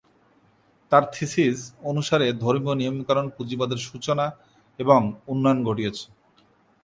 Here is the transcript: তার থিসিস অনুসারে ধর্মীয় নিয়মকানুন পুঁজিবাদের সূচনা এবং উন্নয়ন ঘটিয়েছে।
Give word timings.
তার 0.91 1.03
থিসিস 1.13 1.57
অনুসারে 1.81 2.27
ধর্মীয় 2.43 2.75
নিয়মকানুন 2.77 3.27
পুঁজিবাদের 3.35 3.79
সূচনা 3.87 4.25
এবং 4.79 4.99
উন্নয়ন 5.27 5.59
ঘটিয়েছে। 5.67 6.05